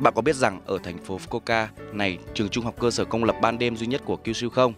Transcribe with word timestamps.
Bạn 0.00 0.14
có 0.16 0.22
biết 0.22 0.36
rằng 0.36 0.60
ở 0.66 0.78
thành 0.82 0.98
phố 0.98 1.18
Fukuoka 1.18 1.66
này, 1.92 2.18
trường 2.34 2.48
trung 2.48 2.64
học 2.64 2.74
cơ 2.80 2.90
sở 2.90 3.04
công 3.04 3.24
lập 3.24 3.36
ban 3.42 3.58
đêm 3.58 3.76
duy 3.76 3.86
nhất 3.86 4.02
của 4.04 4.16
Kyushu 4.16 4.48
không? 4.48 4.72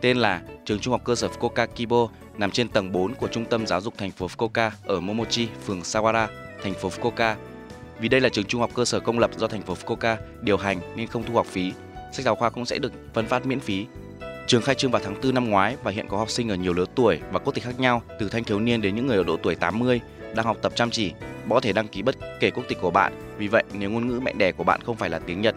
Tên 0.00 0.16
là 0.16 0.42
Trường 0.64 0.78
Trung 0.78 0.92
học 0.92 1.00
cơ 1.04 1.14
sở 1.14 1.28
Fukuoka 1.28 1.66
Kibo 1.66 2.08
nằm 2.38 2.50
trên 2.50 2.68
tầng 2.68 2.92
4 2.92 3.14
của 3.14 3.28
Trung 3.28 3.44
tâm 3.44 3.66
Giáo 3.66 3.80
dục 3.80 3.94
thành 3.98 4.10
phố 4.10 4.26
Fukuoka 4.26 4.70
ở 4.84 5.00
Momochi, 5.00 5.48
phường 5.66 5.80
Sawara, 5.80 6.26
thành 6.62 6.74
phố 6.74 6.88
Fukuoka. 6.88 7.34
Vì 8.00 8.08
đây 8.08 8.20
là 8.20 8.28
trường 8.28 8.44
trung 8.44 8.60
học 8.60 8.70
cơ 8.74 8.84
sở 8.84 9.00
công 9.00 9.18
lập 9.18 9.30
do 9.36 9.46
thành 9.46 9.62
phố 9.62 9.74
Fukuoka 9.74 10.16
điều 10.40 10.56
hành 10.56 10.80
nên 10.96 11.06
không 11.06 11.22
thu 11.22 11.34
học 11.34 11.46
phí. 11.46 11.72
Sách 12.12 12.24
giáo 12.24 12.34
khoa 12.34 12.50
cũng 12.50 12.66
sẽ 12.66 12.78
được 12.78 12.92
phân 13.14 13.26
phát 13.26 13.46
miễn 13.46 13.60
phí. 13.60 13.86
Trường 14.46 14.62
khai 14.62 14.74
trương 14.74 14.90
vào 14.90 15.02
tháng 15.04 15.20
4 15.22 15.34
năm 15.34 15.50
ngoái 15.50 15.76
và 15.82 15.90
hiện 15.90 16.06
có 16.08 16.16
học 16.16 16.30
sinh 16.30 16.48
ở 16.48 16.54
nhiều 16.54 16.72
lứa 16.72 16.86
tuổi 16.94 17.20
và 17.32 17.38
quốc 17.38 17.54
tịch 17.54 17.64
khác 17.64 17.80
nhau, 17.80 18.02
từ 18.18 18.28
thanh 18.28 18.44
thiếu 18.44 18.60
niên 18.60 18.82
đến 18.82 18.94
những 18.94 19.06
người 19.06 19.16
ở 19.16 19.24
độ 19.24 19.36
tuổi 19.36 19.54
80 19.54 20.00
đang 20.34 20.46
học 20.46 20.56
tập 20.62 20.72
chăm 20.76 20.90
chỉ. 20.90 21.12
Bạn 21.20 21.50
có 21.50 21.60
thể 21.60 21.72
đăng 21.72 21.88
ký 21.88 22.02
bất 22.02 22.16
kể 22.40 22.50
quốc 22.50 22.64
tịch 22.68 22.78
của 22.80 22.90
bạn. 22.90 23.12
Vì 23.38 23.48
vậy, 23.48 23.64
nếu 23.72 23.90
ngôn 23.90 24.08
ngữ 24.08 24.20
mẹ 24.20 24.32
đẻ 24.32 24.52
của 24.52 24.64
bạn 24.64 24.80
không 24.86 24.96
phải 24.96 25.10
là 25.10 25.18
tiếng 25.18 25.40
Nhật, 25.40 25.54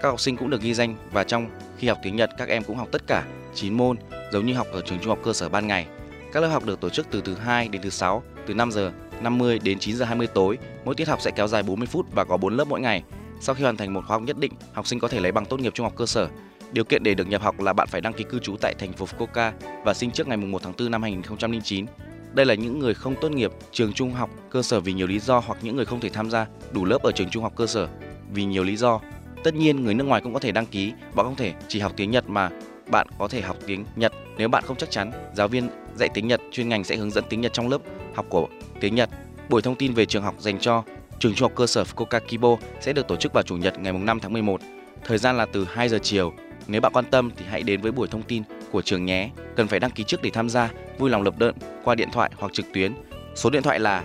các 0.00 0.08
học 0.08 0.20
sinh 0.20 0.36
cũng 0.36 0.50
được 0.50 0.62
ghi 0.62 0.74
danh 0.74 0.96
và 1.12 1.24
trong 1.24 1.50
khi 1.78 1.88
học 1.88 1.98
tiếng 2.02 2.16
Nhật 2.16 2.30
các 2.38 2.48
em 2.48 2.62
cũng 2.62 2.76
học 2.76 2.88
tất 2.92 3.06
cả 3.06 3.24
9 3.54 3.74
môn 3.74 3.96
giống 4.32 4.46
như 4.46 4.54
học 4.54 4.66
ở 4.72 4.80
trường 4.80 4.98
trung 4.98 5.08
học 5.08 5.18
cơ 5.24 5.32
sở 5.32 5.48
ban 5.48 5.66
ngày. 5.66 5.86
Các 6.32 6.40
lớp 6.40 6.48
học 6.48 6.64
được 6.64 6.80
tổ 6.80 6.88
chức 6.88 7.06
từ 7.10 7.20
thứ 7.20 7.34
hai 7.34 7.68
đến 7.68 7.82
thứ 7.82 7.90
sáu, 7.90 8.22
từ 8.46 8.54
5 8.54 8.72
giờ 8.72 8.92
50 9.20 9.58
đến 9.58 9.78
9 9.78 9.96
giờ 9.96 10.04
20 10.04 10.26
tối. 10.26 10.58
Mỗi 10.84 10.94
tiết 10.94 11.08
học 11.08 11.20
sẽ 11.20 11.30
kéo 11.30 11.48
dài 11.48 11.62
40 11.62 11.86
phút 11.86 12.06
và 12.12 12.24
có 12.24 12.36
4 12.36 12.56
lớp 12.56 12.64
mỗi 12.68 12.80
ngày. 12.80 13.02
Sau 13.40 13.54
khi 13.54 13.62
hoàn 13.62 13.76
thành 13.76 13.94
một 13.94 14.00
khóa 14.06 14.16
học 14.16 14.22
nhất 14.22 14.38
định, 14.38 14.52
học 14.72 14.86
sinh 14.86 14.98
có 14.98 15.08
thể 15.08 15.20
lấy 15.20 15.32
bằng 15.32 15.46
tốt 15.46 15.60
nghiệp 15.60 15.74
trung 15.74 15.84
học 15.84 15.92
cơ 15.96 16.06
sở. 16.06 16.28
Điều 16.72 16.84
kiện 16.84 17.02
để 17.02 17.14
được 17.14 17.28
nhập 17.28 17.42
học 17.42 17.60
là 17.60 17.72
bạn 17.72 17.88
phải 17.88 18.00
đăng 18.00 18.12
ký 18.12 18.24
cư 18.24 18.38
trú 18.38 18.56
tại 18.56 18.74
thành 18.78 18.92
phố 18.92 19.06
Fukuoka 19.06 19.52
và 19.84 19.94
sinh 19.94 20.10
trước 20.10 20.28
ngày 20.28 20.36
1 20.36 20.62
tháng 20.62 20.72
4 20.78 20.90
năm 20.90 21.02
2009. 21.02 21.86
Đây 22.34 22.46
là 22.46 22.54
những 22.54 22.78
người 22.78 22.94
không 22.94 23.14
tốt 23.20 23.28
nghiệp 23.28 23.50
trường 23.72 23.92
trung 23.92 24.12
học 24.12 24.30
cơ 24.50 24.62
sở 24.62 24.80
vì 24.80 24.92
nhiều 24.92 25.06
lý 25.06 25.18
do 25.18 25.38
hoặc 25.38 25.58
những 25.62 25.76
người 25.76 25.84
không 25.84 26.00
thể 26.00 26.08
tham 26.08 26.30
gia 26.30 26.46
đủ 26.72 26.84
lớp 26.84 27.02
ở 27.02 27.12
trường 27.12 27.30
trung 27.30 27.42
học 27.42 27.52
cơ 27.56 27.66
sở 27.66 27.88
vì 28.32 28.44
nhiều 28.44 28.64
lý 28.64 28.76
do. 28.76 29.00
Tất 29.44 29.54
nhiên, 29.54 29.84
người 29.84 29.94
nước 29.94 30.04
ngoài 30.04 30.20
cũng 30.20 30.34
có 30.34 30.40
thể 30.40 30.52
đăng 30.52 30.66
ký, 30.66 30.92
bạn 31.14 31.26
không 31.26 31.36
thể 31.36 31.52
chỉ 31.68 31.80
học 31.80 31.92
tiếng 31.96 32.10
Nhật 32.10 32.28
mà 32.28 32.50
bạn 32.90 33.06
có 33.18 33.28
thể 33.28 33.40
học 33.40 33.56
tiếng 33.66 33.84
Nhật. 33.96 34.12
Nếu 34.38 34.48
bạn 34.48 34.64
không 34.66 34.76
chắc 34.76 34.90
chắn, 34.90 35.12
giáo 35.34 35.48
viên 35.48 35.68
dạy 35.96 36.08
tiếng 36.14 36.28
Nhật 36.28 36.40
chuyên 36.52 36.68
ngành 36.68 36.84
sẽ 36.84 36.96
hướng 36.96 37.10
dẫn 37.10 37.24
tiếng 37.28 37.40
Nhật 37.40 37.52
trong 37.52 37.68
lớp 37.68 37.78
học 38.14 38.26
của 38.28 38.48
tiếng 38.80 38.94
Nhật. 38.94 39.10
Buổi 39.48 39.62
thông 39.62 39.74
tin 39.74 39.94
về 39.94 40.06
trường 40.06 40.22
học 40.22 40.34
dành 40.38 40.58
cho 40.58 40.82
trường 41.18 41.34
trung 41.34 41.48
học 41.48 41.56
cơ 41.56 41.66
sở 41.66 41.82
Fukuoka 41.82 42.20
Kibo 42.20 42.56
sẽ 42.80 42.92
được 42.92 43.08
tổ 43.08 43.16
chức 43.16 43.32
vào 43.32 43.42
chủ 43.42 43.56
nhật 43.56 43.78
ngày 43.78 43.92
5 43.92 44.20
tháng 44.20 44.32
11. 44.32 44.60
Thời 45.04 45.18
gian 45.18 45.36
là 45.36 45.46
từ 45.46 45.64
2 45.64 45.88
giờ 45.88 45.98
chiều. 46.02 46.32
Nếu 46.66 46.80
bạn 46.80 46.92
quan 46.92 47.04
tâm 47.10 47.30
thì 47.36 47.44
hãy 47.48 47.62
đến 47.62 47.80
với 47.80 47.92
buổi 47.92 48.08
thông 48.08 48.22
tin 48.22 48.42
của 48.74 48.82
trường 48.82 49.04
nhé. 49.04 49.30
Cần 49.56 49.68
phải 49.68 49.80
đăng 49.80 49.90
ký 49.90 50.04
trước 50.04 50.22
để 50.22 50.30
tham 50.30 50.48
gia, 50.48 50.70
vui 50.98 51.10
lòng 51.10 51.22
lập 51.22 51.38
đơn 51.38 51.54
qua 51.84 51.94
điện 51.94 52.08
thoại 52.12 52.30
hoặc 52.36 52.52
trực 52.52 52.66
tuyến. 52.72 52.92
Số 53.34 53.50
điện 53.50 53.62
thoại 53.62 53.80
là 53.80 54.04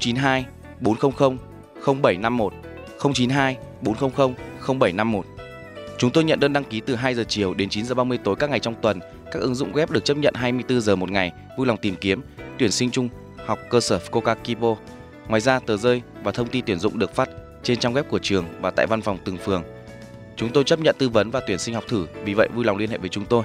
092 0.00 0.44
400 0.80 1.10
0751 1.84 2.52
092 3.14 3.56
400 3.80 4.10
0751. 4.66 5.24
Chúng 5.98 6.10
tôi 6.10 6.24
nhận 6.24 6.40
đơn 6.40 6.52
đăng 6.52 6.64
ký 6.64 6.80
từ 6.80 6.94
2 6.94 7.14
giờ 7.14 7.24
chiều 7.28 7.54
đến 7.54 7.68
9 7.68 7.84
giờ 7.84 7.94
30 7.94 8.18
tối 8.24 8.36
các 8.36 8.50
ngày 8.50 8.60
trong 8.60 8.74
tuần. 8.82 9.00
Các 9.32 9.40
ứng 9.40 9.54
dụng 9.54 9.72
web 9.72 9.86
được 9.90 10.04
chấp 10.04 10.16
nhận 10.16 10.34
24 10.34 10.80
giờ 10.80 10.96
một 10.96 11.10
ngày. 11.10 11.32
Vui 11.56 11.66
lòng 11.66 11.76
tìm 11.76 11.94
kiếm 12.00 12.22
tuyển 12.58 12.70
sinh 12.70 12.90
chung, 12.90 13.08
học 13.46 13.58
cơ 13.70 13.80
sở 13.80 13.98
Fukuoka 13.98 14.34
Kibo. 14.34 14.76
Ngoài 15.28 15.40
ra, 15.40 15.58
tờ 15.58 15.76
rơi 15.76 16.02
và 16.22 16.32
thông 16.32 16.48
tin 16.48 16.64
tuyển 16.66 16.78
dụng 16.78 16.98
được 16.98 17.14
phát 17.14 17.28
trên 17.62 17.78
trang 17.78 17.94
web 17.94 18.02
của 18.02 18.18
trường 18.18 18.44
và 18.60 18.70
tại 18.70 18.86
văn 18.86 19.00
phòng 19.00 19.18
từng 19.24 19.36
phường. 19.36 19.62
Chúng 20.36 20.48
tôi 20.52 20.64
chấp 20.64 20.80
nhận 20.80 20.96
tư 20.98 21.08
vấn 21.08 21.30
và 21.30 21.40
tuyển 21.46 21.58
sinh 21.58 21.74
học 21.74 21.84
thử, 21.88 22.06
vì 22.24 22.34
vậy 22.34 22.48
vui 22.54 22.64
lòng 22.64 22.76
liên 22.76 22.90
hệ 22.90 22.98
với 22.98 23.08
chúng 23.08 23.24
tôi. 23.24 23.44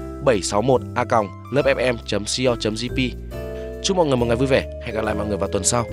761a.lớpfm.co.jp 0.25 3.11
Chúc 3.83 3.97
mọi 3.97 4.05
người 4.05 4.17
một 4.17 4.25
ngày 4.25 4.35
vui 4.35 4.47
vẻ. 4.47 4.81
Hẹn 4.85 4.95
gặp 4.95 5.03
lại 5.03 5.15
mọi 5.15 5.27
người 5.27 5.37
vào 5.37 5.49
tuần 5.51 5.63
sau. 5.63 5.85